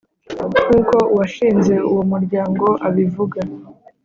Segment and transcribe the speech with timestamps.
[0.63, 3.39] Nk'uko uwashinze uwo muryango abivuga